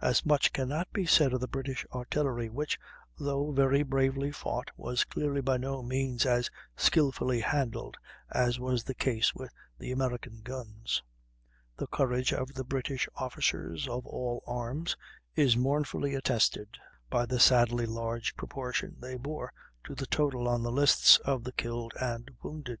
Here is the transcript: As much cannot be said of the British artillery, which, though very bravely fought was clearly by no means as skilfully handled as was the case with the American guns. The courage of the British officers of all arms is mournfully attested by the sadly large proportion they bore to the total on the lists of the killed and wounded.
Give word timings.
As 0.00 0.26
much 0.26 0.52
cannot 0.52 0.92
be 0.92 1.06
said 1.06 1.32
of 1.32 1.38
the 1.38 1.46
British 1.46 1.86
artillery, 1.94 2.48
which, 2.48 2.76
though 3.20 3.52
very 3.52 3.84
bravely 3.84 4.32
fought 4.32 4.68
was 4.76 5.04
clearly 5.04 5.40
by 5.40 5.58
no 5.58 5.80
means 5.80 6.26
as 6.26 6.50
skilfully 6.76 7.38
handled 7.38 7.96
as 8.32 8.58
was 8.58 8.82
the 8.82 8.96
case 8.96 9.32
with 9.32 9.52
the 9.78 9.92
American 9.92 10.40
guns. 10.42 11.04
The 11.76 11.86
courage 11.86 12.32
of 12.32 12.52
the 12.54 12.64
British 12.64 13.08
officers 13.14 13.86
of 13.86 14.04
all 14.06 14.42
arms 14.44 14.96
is 15.36 15.56
mournfully 15.56 16.16
attested 16.16 16.70
by 17.08 17.24
the 17.24 17.38
sadly 17.38 17.86
large 17.86 18.34
proportion 18.34 18.96
they 18.98 19.14
bore 19.14 19.52
to 19.84 19.94
the 19.94 20.06
total 20.06 20.48
on 20.48 20.64
the 20.64 20.72
lists 20.72 21.18
of 21.18 21.44
the 21.44 21.52
killed 21.52 21.92
and 22.00 22.28
wounded. 22.42 22.80